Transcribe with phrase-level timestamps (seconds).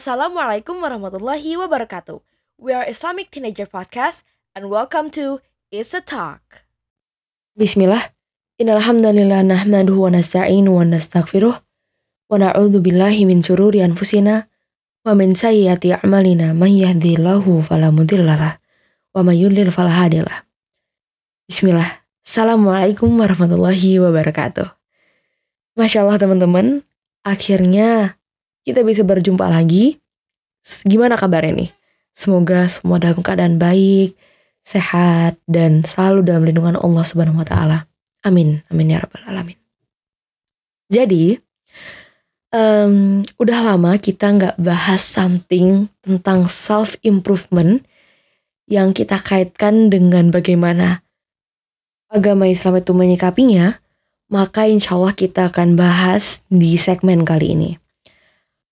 [0.00, 2.24] Assalamualaikum warahmatullahi wabarakatuh.
[2.56, 4.24] We are Islamic Teenager Podcast
[4.56, 6.64] and welcome to Is a Talk.
[7.52, 8.08] Bismillah.
[8.56, 14.48] Innalhamdulillah nahmaduhu wa nasta'inu wa nastaghfiruh wa na'udzu billahi min syururi anfusina
[15.04, 20.48] wa min sayyiati a'malina man yahdihillahu fala mudhillalah wa may yudlil fala hadiyalah.
[21.44, 22.08] Bismillah.
[22.24, 24.64] Assalamualaikum warahmatullahi wabarakatuh.
[25.76, 26.88] Masya Allah teman-teman,
[27.20, 28.16] akhirnya
[28.64, 29.98] kita bisa berjumpa lagi.
[30.84, 31.70] Gimana kabarnya nih?
[32.12, 34.12] Semoga semua dalam keadaan baik,
[34.60, 37.78] sehat, dan selalu dalam lindungan Allah Subhanahu wa Ta'ala.
[38.20, 39.58] Amin, amin ya Rabbal 'Alamin.
[40.92, 41.38] Jadi,
[42.52, 47.80] um, udah lama kita nggak bahas something tentang self improvement
[48.68, 51.00] yang kita kaitkan dengan bagaimana
[52.12, 53.80] agama Islam itu menyikapinya,
[54.28, 57.70] maka insya Allah kita akan bahas di segmen kali ini.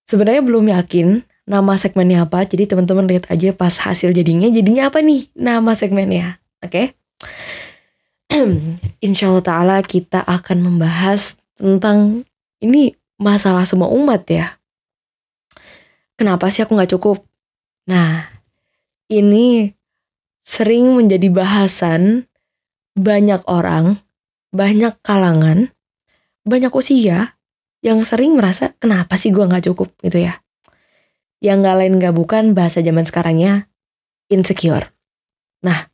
[0.08, 5.04] Sebenarnya belum yakin nama segmennya apa, jadi teman-teman lihat aja pas hasil jadinya, jadinya apa
[5.04, 6.73] nih nama segmennya, oke?
[6.73, 6.87] Okay?
[9.06, 12.24] insya Allah Ta'ala kita akan membahas tentang
[12.65, 14.56] ini masalah semua umat ya.
[16.18, 17.22] Kenapa sih aku nggak cukup?
[17.88, 18.26] Nah,
[19.12, 19.72] ini
[20.45, 22.26] sering menjadi bahasan
[22.98, 24.00] banyak orang,
[24.50, 25.70] banyak kalangan,
[26.43, 27.37] banyak usia
[27.84, 30.43] yang sering merasa kenapa sih gue nggak cukup gitu ya.
[31.38, 33.71] Yang gak lain gak bukan bahasa zaman sekarangnya
[34.26, 34.90] insecure.
[35.62, 35.87] Nah,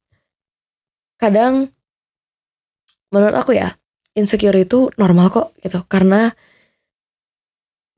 [1.20, 1.68] kadang
[3.12, 3.76] menurut aku ya
[4.16, 6.32] insecure itu normal kok gitu karena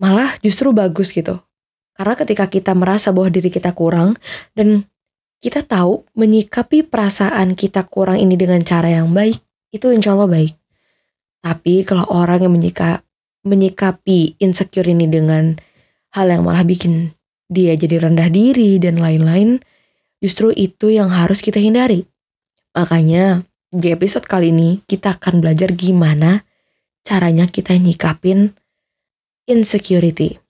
[0.03, 1.39] malah justru bagus gitu.
[1.97, 4.19] Karena ketika kita merasa bahwa diri kita kurang
[4.53, 4.85] dan
[5.41, 9.41] kita tahu menyikapi perasaan kita kurang ini dengan cara yang baik,
[9.73, 10.53] itu insya Allah baik.
[11.41, 13.06] Tapi kalau orang yang menyika,
[13.47, 15.55] menyikapi insecure ini dengan
[16.13, 17.15] hal yang malah bikin
[17.47, 19.63] dia jadi rendah diri dan lain-lain,
[20.19, 22.03] justru itu yang harus kita hindari.
[22.75, 26.43] Makanya di episode kali ini kita akan belajar gimana
[27.07, 28.51] caranya kita nyikapin
[29.47, 30.43] insecurity.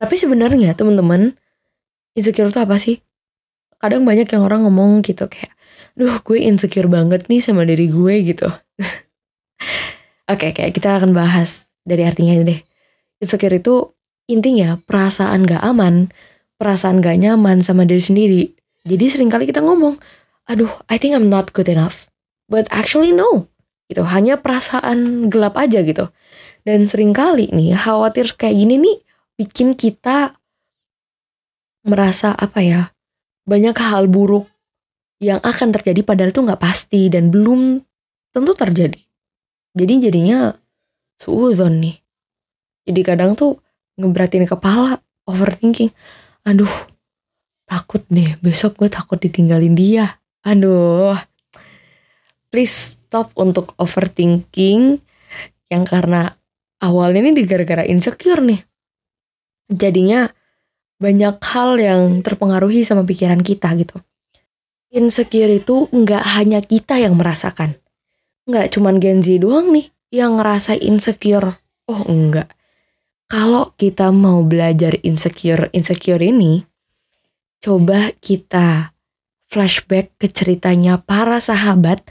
[0.00, 1.36] Tapi sebenarnya teman-teman,
[2.16, 2.98] insecure itu apa sih?
[3.78, 5.52] Kadang banyak yang orang ngomong gitu kayak,
[5.94, 8.48] duh gue insecure banget nih sama diri gue gitu.
[10.32, 12.56] Oke, okay, kayak kita akan bahas dari artinya deh.
[13.20, 13.92] Insecure itu
[14.32, 16.08] intinya perasaan gak aman,
[16.56, 18.42] perasaan gak nyaman sama diri sendiri.
[18.88, 20.00] Jadi sering kali kita ngomong,
[20.48, 22.08] aduh I think I'm not good enough.
[22.48, 23.52] But actually no.
[23.92, 26.08] Gitu, hanya perasaan gelap aja gitu.
[26.64, 28.96] Dan sering kali nih khawatir kayak gini nih
[29.36, 30.32] bikin kita
[31.84, 32.80] merasa apa ya
[33.44, 34.48] banyak hal buruk
[35.20, 37.84] yang akan terjadi padahal itu nggak pasti dan belum
[38.32, 39.11] tentu terjadi.
[39.72, 40.52] Jadi jadinya
[41.16, 41.96] suuzon nih.
[42.84, 43.62] Jadi kadang tuh
[43.96, 45.88] ngeberatin kepala, overthinking.
[46.44, 46.70] Aduh,
[47.64, 50.20] takut deh, besok gue takut ditinggalin dia.
[50.42, 51.16] Aduh,
[52.50, 54.98] please stop untuk overthinking
[55.72, 56.36] yang karena
[56.82, 58.60] awalnya ini digara-gara insecure nih.
[59.72, 60.28] Jadinya
[61.00, 63.96] banyak hal yang terpengaruhi sama pikiran kita gitu.
[64.92, 67.81] Insecure itu nggak hanya kita yang merasakan
[68.46, 71.58] nggak cuman Gen Z doang nih yang ngerasa insecure.
[71.88, 72.52] Oh enggak.
[73.32, 76.60] Kalau kita mau belajar insecure-insecure ini,
[77.64, 78.92] coba kita
[79.48, 82.04] flashback ke ceritanya para sahabat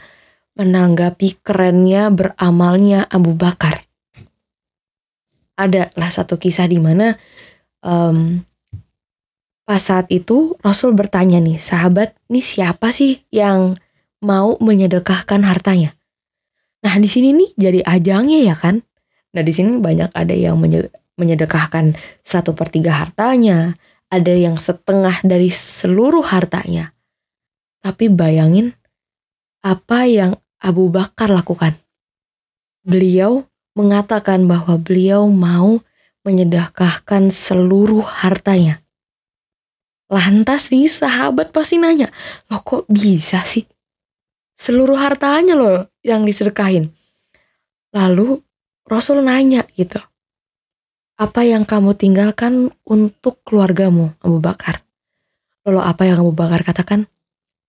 [0.57, 3.85] menanggapi kerennya beramalnya Abu Bakar.
[5.53, 7.13] Ada lah satu kisah di mana
[7.85, 8.41] um,
[9.61, 13.77] pas saat itu Rasul bertanya nih, sahabat, nih siapa sih yang
[14.25, 15.93] mau menyedekahkan hartanya?
[16.81, 18.81] Nah di sini nih jadi ajangnya ya kan.
[19.31, 20.57] Nah di sini banyak ada yang
[21.15, 23.77] menyedekahkan satu per tiga hartanya,
[24.11, 26.91] ada yang setengah dari seluruh hartanya.
[27.81, 28.73] Tapi bayangin
[29.61, 31.77] apa yang Abu Bakar lakukan.
[32.81, 33.45] Beliau
[33.77, 35.79] mengatakan bahwa beliau mau
[36.25, 38.81] menyedekahkan seluruh hartanya.
[40.11, 42.11] Lantas nih sahabat pasti nanya,
[42.51, 43.63] loh kok bisa sih?
[44.61, 46.93] Seluruh hartanya loh yang disedekahin.
[47.97, 48.45] Lalu
[48.85, 49.97] Rasul nanya gitu.
[51.17, 54.85] Apa yang kamu tinggalkan untuk keluargamu, Abu Bakar?
[55.65, 57.09] Lalu apa yang Abu Bakar katakan?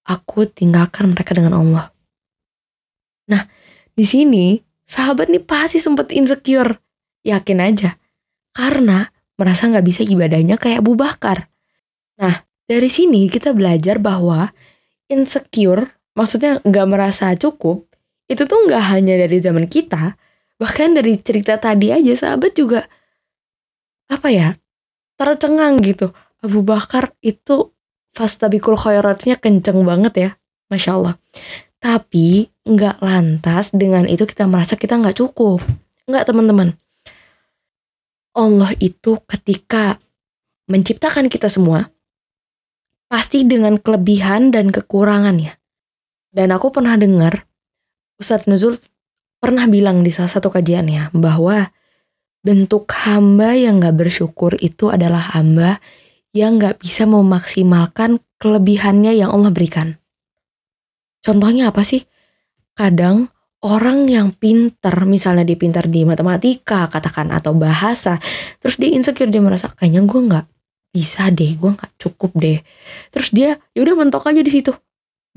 [0.04, 1.88] Aku tinggalkan mereka dengan Allah.
[3.32, 3.40] Nah,
[3.96, 6.76] di sini sahabat nih pasti sempet insecure.
[7.24, 7.96] Yakin aja.
[8.52, 9.08] Karena
[9.40, 11.48] merasa nggak bisa ibadahnya kayak Abu Bakar.
[12.20, 14.52] Nah, dari sini kita belajar bahwa
[15.08, 17.88] insecure, maksudnya nggak merasa cukup,
[18.28, 20.16] itu tuh nggak hanya dari zaman kita,
[20.56, 22.86] bahkan dari cerita tadi aja sahabat juga
[24.12, 24.48] apa ya
[25.16, 26.10] tercengang gitu.
[26.42, 27.70] Abu Bakar itu
[28.12, 30.30] fastabikul khairatnya kenceng banget ya.
[30.68, 31.14] Masya Allah.
[31.78, 35.62] Tapi nggak lantas dengan itu kita merasa kita nggak cukup.
[36.10, 36.74] Nggak teman-teman.
[38.32, 40.00] Allah itu ketika
[40.66, 41.92] menciptakan kita semua,
[43.06, 45.61] pasti dengan kelebihan dan kekurangannya.
[46.32, 47.44] Dan aku pernah dengar,
[48.16, 48.80] Ustadz Nuzul
[49.36, 51.68] pernah bilang di salah satu kajiannya bahwa
[52.40, 55.76] bentuk hamba yang gak bersyukur itu adalah hamba
[56.32, 60.00] yang gak bisa memaksimalkan kelebihannya yang Allah berikan.
[61.20, 62.02] Contohnya apa sih?
[62.72, 63.28] Kadang
[63.62, 68.18] orang yang pinter, misalnya dia pinter di matematika, katakan, atau bahasa,
[68.58, 70.46] terus dia insecure, dia merasa, kayaknya gue gak
[70.90, 72.58] bisa deh, gue gak cukup deh.
[73.14, 74.74] Terus dia, yaudah mentok aja di situ.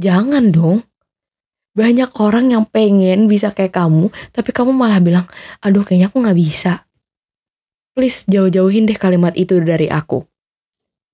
[0.02, 0.84] Jangan dong.
[1.76, 5.28] Banyak orang yang pengen bisa kayak kamu, tapi kamu malah bilang,
[5.60, 6.74] aduh kayaknya aku gak bisa.
[7.96, 10.24] Please jauh-jauhin deh kalimat itu dari aku.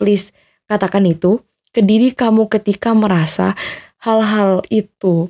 [0.02, 0.34] Please
[0.66, 3.54] katakan itu ke diri kamu ketika merasa
[4.02, 5.30] hal-hal itu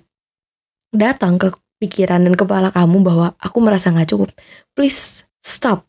[0.95, 1.51] datang ke
[1.83, 4.29] pikiran dan kepala kamu bahwa aku merasa nggak cukup,
[4.77, 5.83] please stop.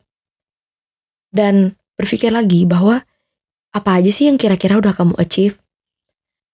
[1.31, 2.99] Dan berpikir lagi bahwa
[3.71, 5.62] apa aja sih yang kira-kira udah kamu achieve.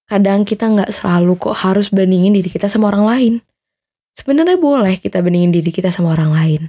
[0.09, 3.33] Kadang kita nggak selalu kok harus bandingin diri kita sama orang lain.
[4.17, 6.61] Sebenarnya boleh kita bandingin diri kita sama orang lain.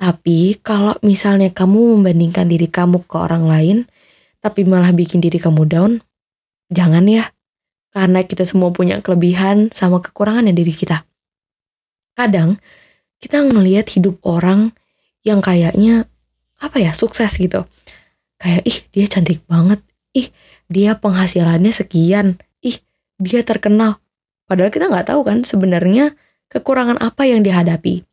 [0.00, 3.76] Tapi kalau misalnya kamu membandingkan diri kamu ke orang lain,
[4.40, 6.00] tapi malah bikin diri kamu down,
[6.72, 7.28] jangan ya.
[7.92, 11.04] Karena kita semua punya kelebihan sama kekurangan yang diri kita
[12.20, 12.60] kadang
[13.16, 14.76] kita ngelihat hidup orang
[15.24, 16.04] yang kayaknya
[16.60, 17.64] apa ya sukses gitu
[18.36, 19.80] kayak ih dia cantik banget
[20.12, 20.28] ih
[20.70, 22.38] dia penghasilannya sekian.
[22.62, 22.78] Ih
[23.18, 23.98] dia terkenal.
[24.46, 26.14] Padahal kita nggak tahu kan sebenarnya
[26.46, 28.06] kekurangan apa yang dihadapi.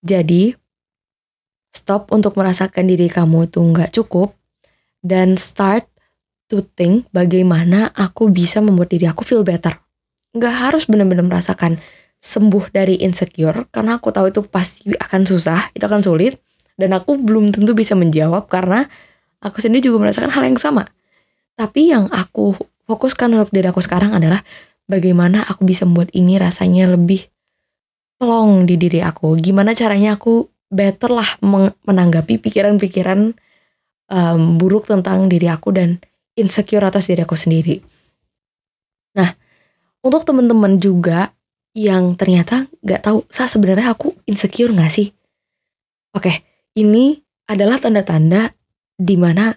[0.00, 0.56] Jadi
[1.70, 4.32] stop untuk merasakan diri kamu itu nggak cukup.
[5.06, 5.86] Dan start
[6.50, 9.76] to think bagaimana aku bisa membuat diri aku feel better.
[10.34, 11.78] Nggak harus benar-benar merasakan
[12.16, 16.40] sembuh dari insecure karena aku tahu itu pasti akan susah, itu akan sulit.
[16.76, 18.84] Dan aku belum tentu bisa menjawab karena
[19.40, 20.84] aku sendiri juga merasakan hal yang sama.
[21.56, 22.52] Tapi yang aku
[22.84, 24.44] fokuskan untuk diri aku sekarang adalah
[24.84, 27.26] bagaimana aku bisa membuat ini rasanya lebih
[28.20, 29.36] plong di diri aku.
[29.40, 31.30] Gimana caranya aku better lah
[31.84, 33.32] menanggapi pikiran-pikiran
[34.12, 35.98] um, buruk tentang diri aku dan
[36.36, 37.80] insecure atas diri aku sendiri.
[39.16, 39.32] Nah,
[40.04, 41.32] untuk teman-teman juga
[41.76, 45.08] yang ternyata gak tahu saya sebenarnya aku insecure gak sih?
[46.12, 46.32] Oke,
[46.76, 47.16] ini
[47.48, 48.52] adalah tanda-tanda
[48.96, 49.52] di mana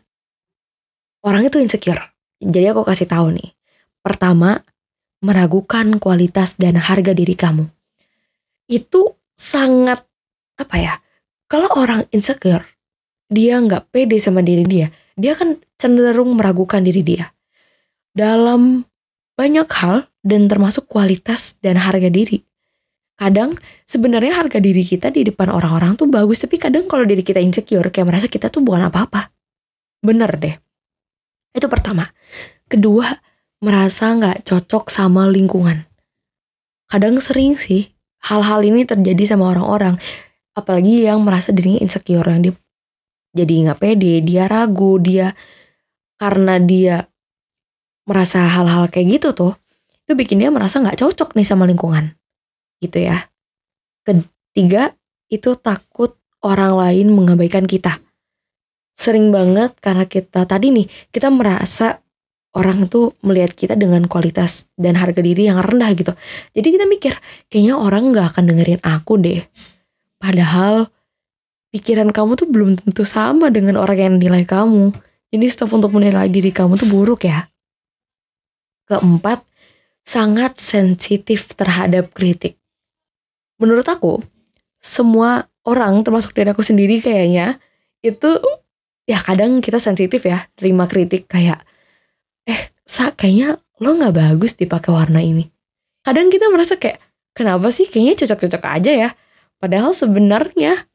[1.25, 2.01] orang itu insecure.
[2.39, 3.49] Jadi aku kasih tahu nih.
[3.99, 4.63] Pertama,
[5.19, 7.67] meragukan kualitas dan harga diri kamu.
[8.71, 10.07] Itu sangat
[10.55, 10.95] apa ya?
[11.49, 12.63] Kalau orang insecure,
[13.27, 14.87] dia nggak pede sama diri dia,
[15.17, 17.25] dia kan cenderung meragukan diri dia.
[18.13, 18.85] Dalam
[19.35, 22.43] banyak hal dan termasuk kualitas dan harga diri.
[23.19, 27.43] Kadang sebenarnya harga diri kita di depan orang-orang tuh bagus, tapi kadang kalau diri kita
[27.43, 29.27] insecure kayak merasa kita tuh bukan apa-apa.
[29.99, 30.55] Bener deh.
[31.53, 32.09] Itu pertama.
[32.69, 33.09] Kedua,
[33.63, 35.85] merasa nggak cocok sama lingkungan.
[36.89, 37.89] Kadang sering sih
[38.25, 39.95] hal-hal ini terjadi sama orang-orang,
[40.57, 42.53] apalagi yang merasa dirinya insecure yang dia
[43.29, 45.37] jadi nggak pede, dia ragu, dia
[46.17, 47.05] karena dia
[48.09, 49.53] merasa hal-hal kayak gitu tuh,
[50.09, 52.17] itu bikin dia merasa nggak cocok nih sama lingkungan
[52.81, 53.29] gitu ya
[54.01, 54.97] ketiga
[55.29, 58.01] itu takut orang lain mengabaikan kita
[58.99, 62.03] sering banget karena kita tadi nih kita merasa
[62.51, 66.11] orang itu melihat kita dengan kualitas dan harga diri yang rendah gitu.
[66.51, 67.15] Jadi kita mikir
[67.47, 69.39] kayaknya orang nggak akan dengerin aku deh.
[70.19, 70.91] Padahal
[71.71, 74.91] pikiran kamu tuh belum tentu sama dengan orang yang nilai kamu.
[75.31, 77.47] Jadi stop untuk menilai diri kamu tuh buruk ya.
[78.89, 79.45] Keempat
[80.03, 82.57] sangat sensitif terhadap kritik.
[83.61, 84.19] Menurut aku,
[84.81, 87.61] semua orang termasuk diri aku sendiri kayaknya
[88.01, 88.41] itu
[89.09, 91.65] ya kadang kita sensitif ya terima kritik kayak
[92.45, 95.49] eh sa kayaknya lo nggak bagus dipakai warna ini.
[96.05, 97.01] Kadang kita merasa kayak
[97.33, 99.09] kenapa sih kayaknya cocok-cocok aja ya.
[99.57, 100.85] Padahal sebenarnya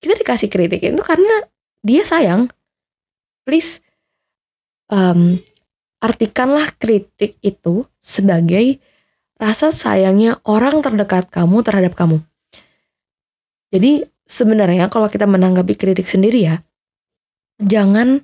[0.00, 1.44] kita dikasih kritik itu karena
[1.84, 2.48] dia sayang.
[3.44, 3.84] Please
[4.88, 5.36] um,
[6.00, 8.80] artikanlah kritik itu sebagai
[9.38, 12.22] rasa sayangnya orang terdekat kamu terhadap kamu.
[13.70, 16.56] Jadi sebenarnya kalau kita menanggapi kritik sendiri ya,
[17.58, 18.22] jangan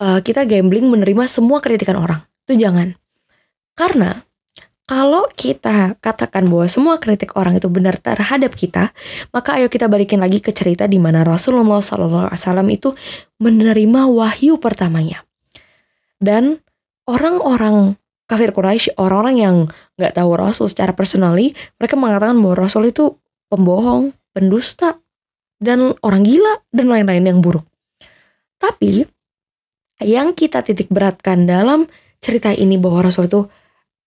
[0.00, 2.24] uh, kita gambling menerima semua kritikan orang.
[2.48, 2.96] Itu jangan.
[3.76, 4.26] Karena
[4.86, 8.94] Kalau kita katakan bahwa semua kritik orang itu benar terhadap kita,
[9.34, 12.30] maka ayo kita balikin lagi ke cerita di mana Rasulullah SAW
[12.70, 12.94] itu
[13.42, 15.26] menerima wahyu pertamanya.
[16.22, 16.62] Dan
[17.02, 17.98] orang-orang
[18.30, 19.56] kafir Quraisy, orang-orang yang
[19.98, 21.50] nggak tahu Rasul secara personally,
[21.82, 23.18] mereka mengatakan bahwa Rasul itu
[23.50, 25.02] pembohong, pendusta,
[25.58, 27.66] dan orang gila dan lain-lain yang buruk.
[28.56, 29.04] Tapi
[30.04, 31.88] yang kita titik beratkan dalam
[32.20, 33.44] cerita ini bahwa Rasul itu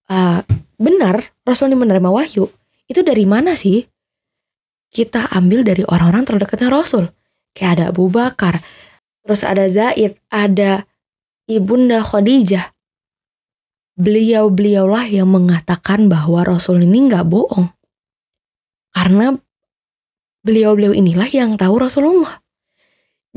[0.09, 0.39] uh,
[0.79, 2.49] benar Rasul ini menerima wahyu
[2.89, 3.85] itu dari mana sih?
[4.89, 7.05] Kita ambil dari orang-orang terdekatnya Rasul.
[7.53, 8.65] Kayak ada Abu Bakar,
[9.21, 10.89] terus ada Zaid, ada
[11.45, 12.73] Ibunda Khadijah.
[13.93, 17.69] Beliau-beliaulah yang mengatakan bahwa Rasul ini nggak bohong.
[18.89, 19.37] Karena
[20.41, 22.41] beliau-beliau inilah yang tahu Rasulullah.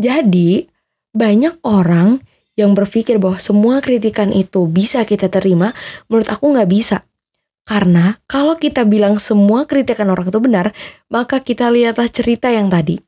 [0.00, 0.64] Jadi,
[1.12, 2.20] banyak orang
[2.56, 5.72] yang berpikir bahwa semua kritikan itu bisa kita terima,
[6.08, 7.04] menurut aku nggak bisa.
[7.62, 10.66] Karena kalau kita bilang semua kritikan orang itu benar,
[11.08, 12.98] maka kita lihatlah cerita yang tadi.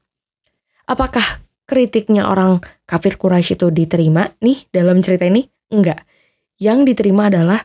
[0.87, 5.43] Apakah kritiknya orang kafir Quraisy itu diterima nih dalam cerita ini?
[5.75, 6.07] Enggak.
[6.61, 7.61] Yang diterima adalah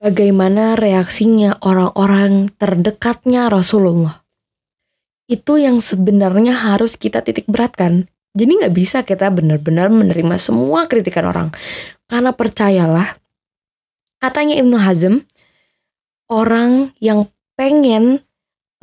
[0.00, 4.24] bagaimana reaksinya orang-orang terdekatnya Rasulullah.
[5.28, 8.08] Itu yang sebenarnya harus kita titik beratkan.
[8.30, 11.48] Jadi nggak bisa kita benar-benar menerima semua kritikan orang.
[12.06, 13.18] Karena percayalah,
[14.22, 15.14] katanya Ibnu Hazm,
[16.30, 17.26] orang yang
[17.58, 18.22] pengen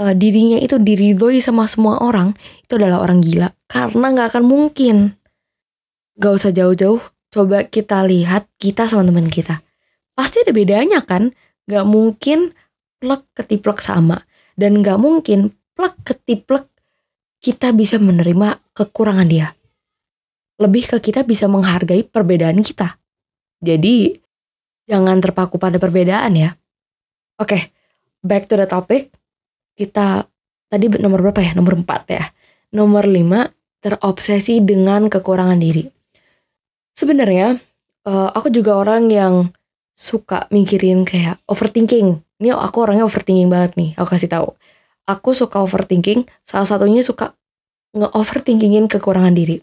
[0.03, 3.49] uh, dirinya itu diridhoi sama semua orang, itu adalah orang gila.
[3.71, 5.15] Karena nggak akan mungkin.
[6.17, 6.97] Gak usah jauh-jauh,
[7.29, 9.61] coba kita lihat kita sama teman kita.
[10.17, 11.29] Pasti ada bedanya kan?
[11.69, 12.57] Gak mungkin
[12.97, 14.25] plek ketiplek sama.
[14.57, 16.65] Dan gak mungkin plek ketiplek
[17.37, 19.57] kita bisa menerima kekurangan dia.
[20.61, 23.01] Lebih ke kita bisa menghargai perbedaan kita.
[23.57, 24.13] Jadi,
[24.85, 26.53] jangan terpaku pada perbedaan ya.
[27.41, 27.61] Oke, okay,
[28.21, 29.09] back to the topic.
[29.73, 30.25] Kita
[30.69, 31.51] tadi nomor berapa ya?
[31.57, 32.25] Nomor 4 ya.
[32.73, 33.49] Nomor 5,
[33.81, 35.85] terobsesi dengan kekurangan diri.
[36.93, 37.57] Sebenarnya,
[38.05, 39.33] uh, aku juga orang yang
[39.93, 42.21] suka mikirin kayak overthinking.
[42.37, 44.53] Ini aku orangnya overthinking banget nih, aku kasih tahu
[45.07, 47.33] aku suka overthinking salah satunya suka
[47.95, 49.61] nge-overthinkingin kekurangan diri.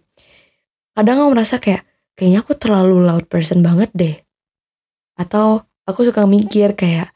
[0.94, 1.82] Kadang aku merasa kayak
[2.14, 4.14] kayaknya aku terlalu loud person banget deh.
[5.18, 7.10] Atau aku suka mikir kayak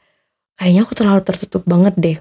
[0.59, 2.17] kayaknya aku terlalu tertutup banget deh.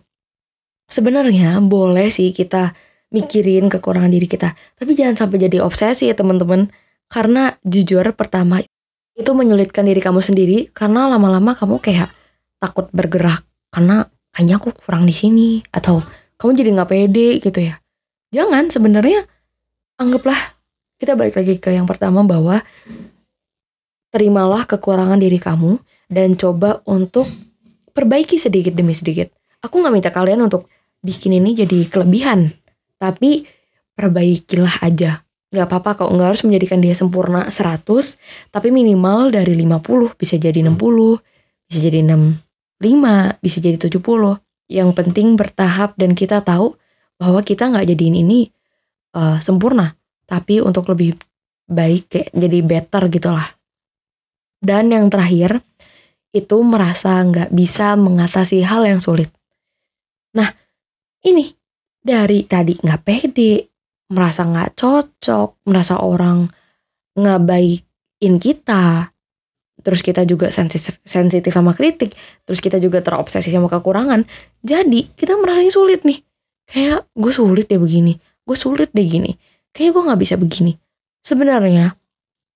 [0.89, 2.73] Sebenarnya boleh sih kita
[3.13, 6.71] mikirin kekurangan diri kita tapi jangan sampai jadi obsesi ya teman-teman.
[7.09, 8.61] Karena jujur pertama
[9.19, 12.15] itu menyulitkan diri kamu sendiri karena lama-lama kamu kayak
[12.63, 13.43] takut bergerak
[13.75, 15.99] karena kayaknya aku kurang di sini atau
[16.39, 17.83] kamu jadi nggak pede gitu ya
[18.35, 19.25] jangan sebenarnya
[19.99, 20.37] anggaplah
[20.99, 22.61] kita balik lagi ke yang pertama bahwa
[24.11, 27.29] terimalah kekurangan diri kamu dan coba untuk
[27.93, 29.31] perbaiki sedikit demi sedikit
[29.61, 30.67] aku nggak minta kalian untuk
[31.05, 32.51] bikin ini jadi kelebihan
[32.99, 33.47] tapi
[33.95, 37.85] perbaikilah aja nggak apa-apa kok nggak harus menjadikan dia sempurna 100
[38.53, 40.77] tapi minimal dari 50 bisa jadi 60
[41.69, 44.39] bisa jadi 6 5, bisa jadi 70.
[44.71, 46.79] Yang penting bertahap dan kita tahu
[47.19, 48.47] bahwa kita nggak jadiin ini
[49.19, 49.93] uh, sempurna,
[50.25, 51.19] tapi untuk lebih
[51.69, 53.49] baik kayak jadi better gitu lah.
[54.59, 55.61] Dan yang terakhir
[56.31, 59.29] itu merasa nggak bisa mengatasi hal yang sulit.
[60.39, 60.49] Nah,
[61.27, 61.51] ini
[61.99, 63.67] dari tadi nggak pede,
[64.15, 66.47] merasa nggak cocok, merasa orang
[67.19, 69.11] nggak baikin kita,
[69.83, 74.27] terus kita juga sensitif sensitif sama kritik terus kita juga terobsesi sama kekurangan
[74.63, 76.19] jadi kita merasanya sulit nih
[76.69, 78.21] kayak gue sulit deh begini.
[78.45, 79.35] Gue sulit deh gini.
[79.73, 80.77] Kayak gue nggak bisa begini.
[81.25, 81.97] Sebenarnya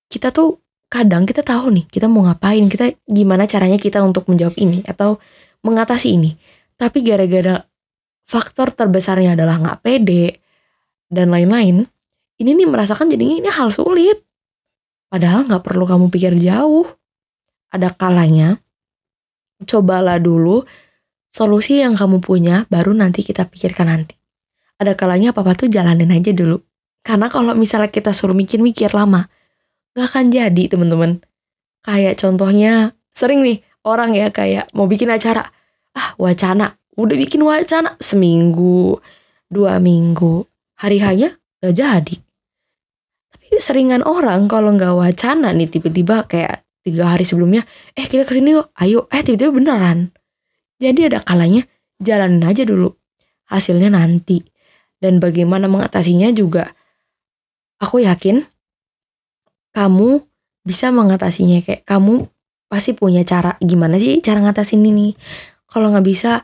[0.07, 0.61] kita tuh
[0.93, 5.17] kadang kita tahu nih kita mau ngapain kita gimana caranya kita untuk menjawab ini atau
[5.65, 6.37] mengatasi ini.
[6.77, 7.65] Tapi gara-gara
[8.29, 10.45] faktor terbesarnya adalah nggak pede
[11.09, 11.89] dan lain-lain
[12.41, 14.21] ini nih merasakan jadi ini hal sulit.
[15.09, 16.89] Padahal nggak perlu kamu pikir jauh.
[17.73, 18.61] Ada kalanya
[19.65, 20.61] cobalah dulu
[21.33, 24.15] solusi yang kamu punya baru nanti kita pikirkan nanti.
[24.77, 26.61] Ada kalanya apa-apa tuh jalanin aja dulu.
[27.03, 29.27] Karena kalau misalnya kita suruh mikir-mikir lama,
[29.97, 31.25] gak akan jadi temen-temen.
[31.83, 35.43] Kayak contohnya sering nih orang ya kayak mau bikin acara.
[35.99, 39.03] Ah wacana, udah bikin wacana seminggu,
[39.51, 40.47] dua minggu.
[40.79, 42.17] Hari hanya gak jadi.
[43.35, 47.63] Tapi seringan orang kalau nggak wacana nih tiba-tiba kayak tiga hari sebelumnya
[47.95, 50.11] eh kita ke sini yuk ayo eh tiba-tiba beneran
[50.83, 51.63] jadi ada kalanya
[52.03, 52.91] jalanin aja dulu
[53.47, 54.43] hasilnya nanti
[54.99, 56.75] dan bagaimana mengatasinya juga
[57.79, 58.43] aku yakin
[59.73, 60.23] kamu
[60.63, 62.27] bisa mengatasinya kayak kamu
[62.73, 65.13] pasti punya cara gimana sih cara ngatasin ini.
[65.69, 66.41] Kalau nggak bisa,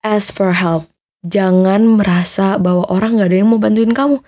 [0.00, 0.88] ask for help.
[1.20, 4.24] Jangan merasa bahwa orang nggak ada yang mau bantuin kamu.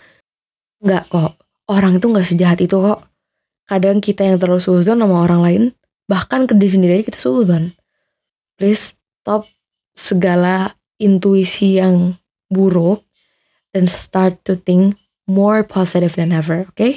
[0.84, 1.32] Nggak kok.
[1.68, 3.08] Orang itu nggak sejahat itu kok.
[3.68, 5.62] Kadang kita yang terlalu suzon sama orang lain,
[6.08, 7.76] bahkan ke diri sendiri aja kita suzon.
[8.56, 8.96] Please
[9.28, 9.44] stop
[9.92, 12.16] segala intuisi yang
[12.49, 13.04] buruk
[13.76, 14.97] dan start to think
[15.28, 16.80] more positive than ever, oke?
[16.80, 16.97] Okay?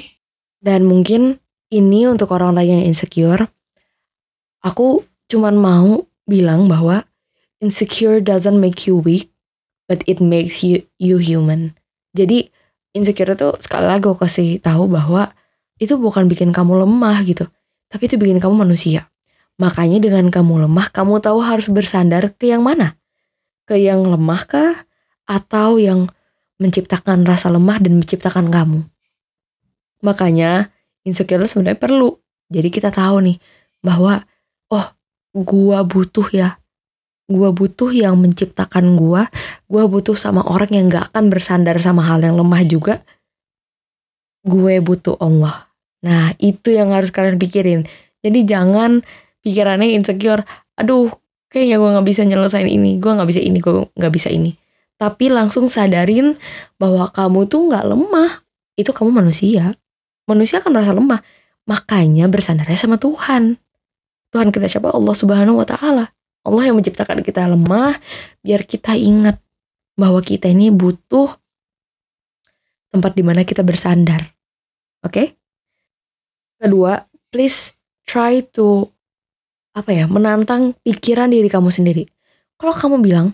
[0.64, 1.36] Dan mungkin
[1.68, 3.52] ini untuk orang-orang yang insecure,
[4.64, 7.04] aku cuman mau bilang bahwa
[7.60, 9.28] insecure doesn't make you weak,
[9.84, 11.76] but it makes you you human.
[12.16, 12.48] Jadi
[12.96, 15.28] insecure itu sekali lagi aku kasih tahu bahwa
[15.76, 17.44] itu bukan bikin kamu lemah gitu,
[17.92, 19.11] tapi itu bikin kamu manusia.
[19.62, 22.98] Makanya dengan kamu lemah, kamu tahu harus bersandar ke yang mana?
[23.62, 24.74] Ke yang lemah kah?
[25.22, 26.10] Atau yang
[26.58, 28.82] menciptakan rasa lemah dan menciptakan kamu?
[30.02, 30.74] Makanya
[31.06, 32.18] insecure sebenarnya perlu.
[32.50, 33.38] Jadi kita tahu nih
[33.86, 34.26] bahwa
[34.74, 34.86] oh
[35.30, 36.58] gua butuh ya
[37.30, 39.30] gua butuh yang menciptakan gua
[39.70, 43.00] gua butuh sama orang yang gak akan bersandar sama hal yang lemah juga
[44.44, 47.86] gue butuh Allah Nah, itu yang harus kalian pikirin.
[48.22, 49.02] Jadi jangan
[49.42, 50.46] pikirannya insecure.
[50.78, 51.10] Aduh,
[51.52, 52.96] kayaknya gue gak bisa nyelesain ini.
[52.96, 54.56] Gue gak bisa ini, gue gak bisa ini.
[54.96, 56.38] Tapi langsung sadarin
[56.78, 58.46] bahwa kamu tuh gak lemah.
[58.78, 59.74] Itu kamu manusia.
[60.30, 61.20] Manusia akan merasa lemah.
[61.66, 63.58] Makanya bersandarnya sama Tuhan.
[64.32, 64.94] Tuhan kita siapa?
[64.94, 66.08] Allah subhanahu wa ta'ala.
[66.42, 67.98] Allah yang menciptakan kita lemah.
[68.40, 69.38] Biar kita ingat
[69.98, 71.28] bahwa kita ini butuh
[72.92, 74.20] tempat di mana kita bersandar.
[75.02, 75.12] Oke?
[75.12, 75.26] Okay?
[76.62, 77.00] Kedua,
[77.32, 77.74] please
[78.06, 78.91] try to
[79.72, 82.04] apa ya menantang pikiran diri kamu sendiri.
[82.60, 83.32] Kalau kamu bilang,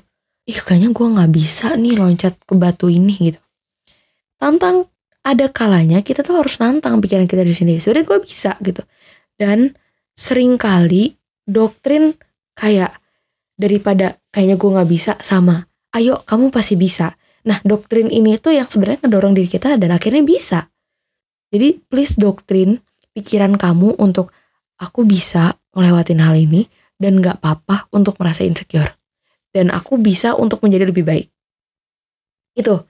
[0.48, 3.40] ih kayaknya gue nggak bisa nih loncat ke batu ini gitu.
[4.38, 4.86] Tantang
[5.26, 7.72] ada kalanya kita tuh harus nantang pikiran kita di sini.
[7.82, 8.82] Sebenarnya gue bisa gitu.
[9.34, 9.74] Dan
[10.14, 12.14] sering kali doktrin
[12.54, 12.94] kayak
[13.58, 15.68] daripada kayaknya gue nggak bisa sama
[15.98, 17.14] ayo kamu pasti bisa.
[17.48, 20.68] Nah doktrin ini tuh yang sebenarnya ngedorong diri kita dan akhirnya bisa.
[21.48, 22.76] Jadi please doktrin
[23.16, 24.30] pikiran kamu untuk
[24.78, 26.66] aku bisa ngelewatin hal ini
[26.98, 28.98] dan gak apa-apa untuk merasa insecure.
[29.54, 31.28] Dan aku bisa untuk menjadi lebih baik.
[32.58, 32.82] Itu.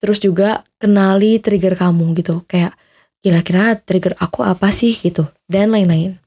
[0.00, 2.42] Terus juga kenali trigger kamu gitu.
[2.48, 2.74] Kayak
[3.22, 5.28] kira-kira trigger aku apa sih gitu.
[5.46, 6.18] Dan lain-lain.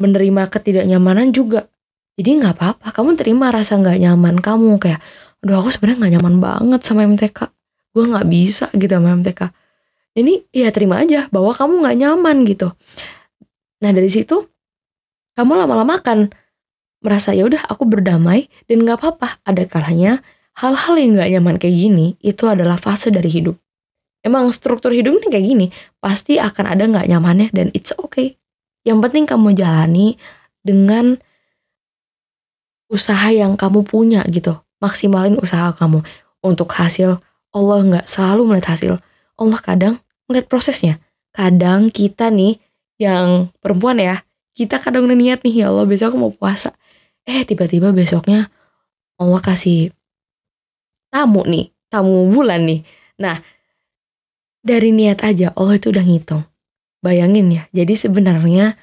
[0.00, 1.68] Menerima ketidaknyamanan juga.
[2.16, 2.90] Jadi gak apa-apa.
[2.96, 4.80] Kamu terima rasa gak nyaman kamu.
[4.80, 5.04] Kayak,
[5.44, 7.38] aduh aku sebenarnya gak nyaman banget sama MTK.
[7.94, 9.52] Gue gak bisa gitu sama MTK
[10.18, 12.68] ini ya terima aja bahwa kamu nggak nyaman gitu
[13.80, 14.49] nah dari situ
[15.40, 16.28] kamu lama-lama akan
[17.00, 19.40] merasa ya udah aku berdamai dan nggak apa-apa.
[19.48, 20.20] Ada kalanya
[20.60, 23.56] hal-hal yang nggak nyaman kayak gini itu adalah fase dari hidup.
[24.20, 28.36] Emang struktur hidup ini kayak gini pasti akan ada nggak nyamannya dan it's okay.
[28.84, 30.20] Yang penting kamu jalani
[30.60, 31.16] dengan
[32.92, 34.60] usaha yang kamu punya gitu.
[34.84, 36.04] Maksimalin usaha kamu.
[36.44, 37.16] Untuk hasil
[37.56, 39.00] Allah nggak selalu melihat hasil.
[39.40, 39.94] Allah kadang
[40.28, 41.00] melihat prosesnya.
[41.32, 42.60] Kadang kita nih
[43.00, 44.20] yang perempuan ya,
[44.54, 46.74] kita kadang udah niat nih ya Allah besok aku mau puasa.
[47.24, 48.50] Eh tiba-tiba besoknya
[49.20, 49.94] Allah kasih
[51.10, 52.80] tamu nih, tamu bulan nih.
[53.20, 53.38] Nah
[54.60, 56.44] dari niat aja Allah itu udah ngitung.
[57.00, 58.76] Bayangin ya, jadi sebenarnya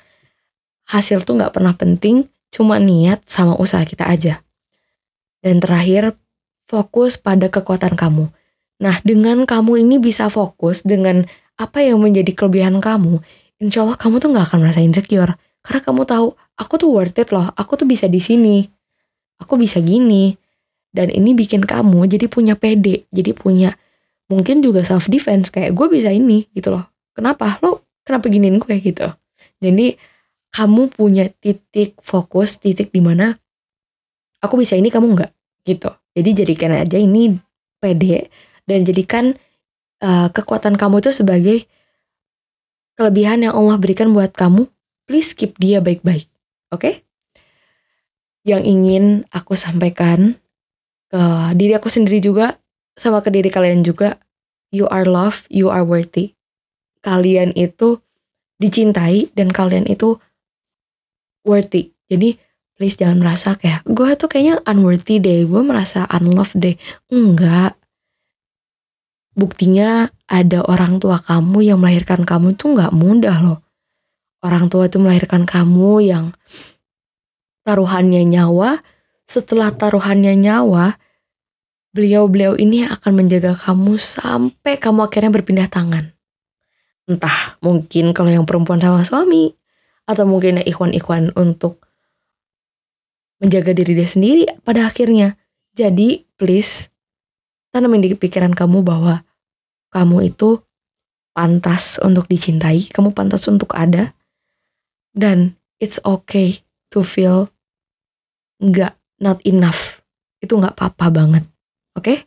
[0.90, 4.42] hasil tuh gak pernah penting, cuma niat sama usaha kita aja.
[5.44, 6.18] Dan terakhir,
[6.66, 8.34] fokus pada kekuatan kamu.
[8.82, 11.30] Nah, dengan kamu ini bisa fokus dengan
[11.62, 13.22] apa yang menjadi kelebihan kamu,
[13.62, 15.38] insya Allah kamu tuh gak akan merasa insecure.
[15.68, 18.64] Karena kamu tahu, aku tuh worth it loh, aku tuh bisa di sini.
[19.44, 20.32] Aku bisa gini.
[20.88, 23.76] Dan ini bikin kamu jadi punya pede, jadi punya
[24.32, 26.88] mungkin juga self defense kayak gue bisa ini gitu loh.
[27.12, 27.60] Kenapa?
[27.60, 29.12] Lo kenapa giniin gue gitu.
[29.60, 30.00] Jadi
[30.56, 33.36] kamu punya titik fokus, titik di mana
[34.40, 35.32] aku bisa ini kamu nggak
[35.68, 35.92] gitu.
[36.16, 37.36] Jadi jadikan aja ini
[37.78, 38.32] pede
[38.66, 39.36] dan jadikan
[40.02, 41.58] uh, kekuatan kamu itu sebagai
[42.98, 44.66] kelebihan yang Allah berikan buat kamu.
[45.08, 46.28] Please keep dia baik-baik.
[46.70, 46.80] Oke?
[46.80, 46.96] Okay?
[48.44, 50.36] Yang ingin aku sampaikan
[51.08, 51.24] ke
[51.56, 52.60] diri aku sendiri juga
[53.00, 54.20] sama ke diri kalian juga,
[54.72, 56.36] you are loved, you are worthy.
[57.04, 58.04] Kalian itu
[58.60, 60.20] dicintai dan kalian itu
[61.48, 61.96] worthy.
[62.12, 62.36] Jadi
[62.76, 66.76] please jangan merasa kayak gue tuh kayaknya unworthy deh, gue merasa unloved deh.
[67.12, 67.80] Enggak,
[69.38, 73.62] Buktinya ada orang tua kamu yang melahirkan kamu itu nggak mudah loh.
[74.42, 76.26] Orang tua itu melahirkan kamu yang
[77.66, 78.80] taruhannya nyawa.
[79.28, 80.96] Setelah taruhannya nyawa,
[81.92, 86.16] beliau-beliau ini akan menjaga kamu sampai kamu akhirnya berpindah tangan.
[87.08, 89.58] Entah mungkin kalau yang perempuan sama suami,
[90.08, 91.84] atau mungkin ikhwan-ikhwan untuk
[93.44, 95.36] menjaga diri dia sendiri pada akhirnya.
[95.76, 96.90] Jadi please
[97.70, 99.22] tanamin di pikiran kamu bahwa
[99.94, 100.64] kamu itu
[101.36, 104.17] pantas untuk dicintai, kamu pantas untuk ada,
[105.18, 106.62] dan it's okay
[106.94, 107.50] to feel
[108.62, 110.06] nggak not enough.
[110.38, 111.44] Itu nggak apa-apa banget,
[111.98, 112.06] oke?
[112.06, 112.18] Okay?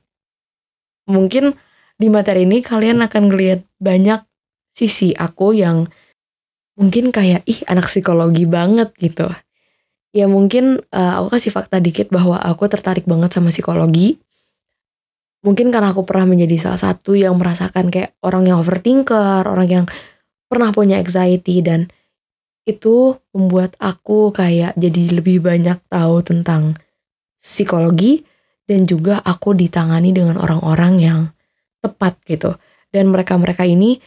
[1.07, 1.55] Mungkin
[1.95, 4.27] di materi ini kalian akan ngeliat banyak
[4.75, 5.87] sisi aku yang
[6.75, 9.31] mungkin kayak ih anak psikologi banget gitu.
[10.11, 14.19] Ya mungkin uh, aku kasih fakta dikit bahwa aku tertarik banget sama psikologi
[15.41, 19.85] mungkin karena aku pernah menjadi salah satu yang merasakan kayak orang yang overthinker, orang yang
[20.51, 21.89] pernah punya anxiety dan
[22.69, 26.77] itu membuat aku kayak jadi lebih banyak tahu tentang
[27.41, 28.23] psikologi
[28.69, 31.21] dan juga aku ditangani dengan orang-orang yang
[31.81, 32.55] tepat gitu.
[32.91, 33.99] Dan mereka-mereka ini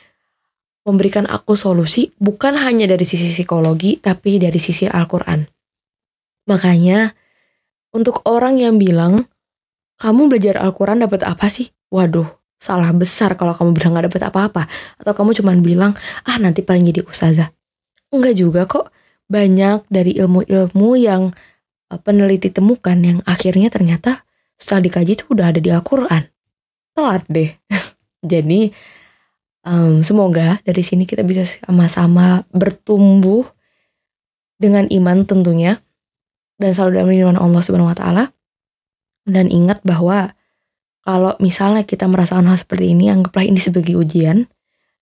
[0.84, 5.44] memberikan aku solusi bukan hanya dari sisi psikologi tapi dari sisi Al-Qur'an.
[6.48, 7.12] Makanya
[7.96, 9.24] untuk orang yang bilang
[10.02, 11.72] kamu belajar Al-Quran dapat apa sih?
[11.88, 12.28] Waduh,
[12.60, 14.64] salah besar kalau kamu bilang gak dapat apa-apa.
[15.00, 15.96] Atau kamu cuma bilang,
[16.28, 17.48] ah nanti paling jadi ustazah.
[18.14, 18.94] Enggak juga kok.
[19.26, 21.34] Banyak dari ilmu-ilmu yang
[21.90, 24.22] uh, peneliti temukan yang akhirnya ternyata
[24.54, 26.30] setelah dikaji itu udah ada di Al-Quran.
[26.94, 27.50] Telat deh.
[28.32, 28.70] jadi
[29.66, 33.50] um, semoga dari sini kita bisa sama-sama bertumbuh
[34.62, 35.82] dengan iman tentunya
[36.62, 38.24] dan selalu dalam lindungan Allah Subhanahu wa taala
[39.26, 40.36] dan ingat bahwa
[41.04, 44.48] kalau misalnya kita merasakan hal seperti ini, anggaplah ini sebagai ujian.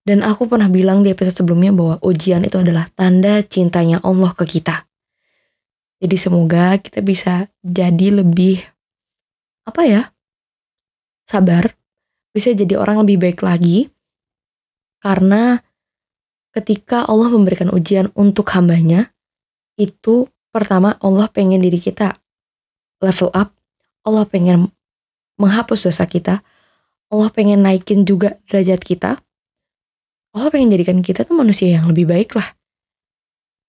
[0.02, 4.42] Dan aku pernah bilang di episode sebelumnya bahwa ujian itu adalah tanda cintanya Allah ke
[4.42, 4.86] kita.
[6.02, 8.58] Jadi semoga kita bisa jadi lebih
[9.62, 10.02] apa ya?
[11.22, 11.70] Sabar,
[12.34, 13.86] bisa jadi orang lebih baik lagi.
[14.98, 15.62] Karena
[16.50, 19.14] ketika Allah memberikan ujian untuk hambanya,
[19.78, 22.18] itu pertama Allah pengen diri kita
[23.02, 23.54] level up
[24.02, 24.70] Allah pengen
[25.38, 26.42] menghapus dosa kita.
[27.12, 29.10] Allah pengen naikin juga derajat kita.
[30.32, 32.56] Allah pengen jadikan kita tuh manusia yang lebih baik lah.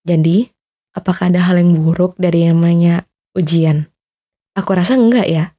[0.07, 0.47] Jadi,
[0.95, 3.03] apakah ada hal yang buruk dari yang namanya
[3.35, 3.91] ujian?
[4.55, 5.51] Aku rasa enggak ya.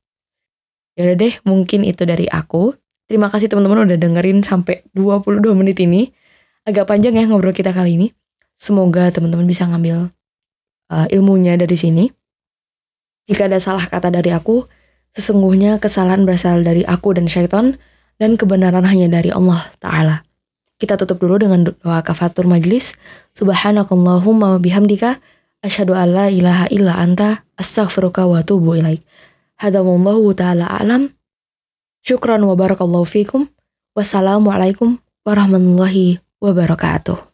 [0.96, 2.72] Yaudah deh, mungkin itu dari aku.
[3.04, 6.08] Terima kasih teman-teman udah dengerin sampai 22 menit ini.
[6.64, 8.08] Agak panjang ya ngobrol kita kali ini.
[8.56, 10.08] Semoga teman-teman bisa ngambil
[10.88, 12.08] uh, ilmunya dari sini.
[13.28, 14.64] Jika ada salah kata dari aku,
[15.12, 17.76] sesungguhnya kesalahan berasal dari aku dan syaitan,
[18.16, 20.23] dan kebenaran hanya dari Allah Ta'ala.
[20.78, 22.94] Kita tutup dulu dengan doa kafatur majlis.
[23.34, 25.22] Subhanakallahumma bihamdika.
[25.64, 27.46] Asyhadu an la ilaha illa anta.
[27.54, 29.02] Astaghfiruka wa atubu ilaik.
[29.58, 31.14] Hadamallahu ta'ala alam.
[32.02, 33.46] Syukran wa barakallahu fikum.
[33.94, 37.33] Wassalamualaikum warahmatullahi wabarakatuh.